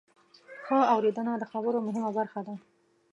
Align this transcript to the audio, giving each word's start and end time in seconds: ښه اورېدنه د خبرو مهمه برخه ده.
ښه 0.65 0.77
اورېدنه 0.93 1.33
د 1.37 1.43
خبرو 1.51 1.85
مهمه 1.87 2.11
برخه 2.17 2.41
ده. 2.47 2.55